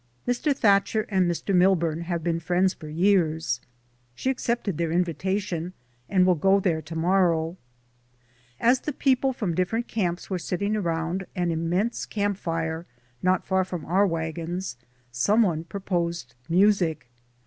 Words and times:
Mr. 0.27 0.59
That 0.61 0.87
cher 0.87 1.05
and 1.09 1.29
Mr. 1.29 1.53
Milburn 1.53 2.01
have 2.05 2.23
been 2.23 2.39
friends 2.39 2.73
for 2.73 2.89
years. 2.89 3.61
She 4.15 4.31
accepted 4.31 4.79
their 4.79 4.91
invitation 4.91 5.73
and 6.09 6.25
will 6.25 6.33
go 6.33 6.59
there 6.59 6.81
to 6.81 6.95
morrow. 6.95 7.55
As 8.59 8.79
the 8.79 8.93
people 8.93 9.31
from 9.31 9.53
different 9.53 9.87
camps 9.87 10.27
were 10.27 10.39
sitting 10.39 10.75
around 10.75 11.27
an 11.35 11.51
immense 11.51 12.07
camp 12.07 12.37
fire, 12.39 12.87
not 13.21 13.45
far 13.45 13.63
from 13.63 13.85
our 13.85 14.07
wagons, 14.07 14.75
someone 15.11 15.65
proposed 15.65 16.33
music. 16.49 17.07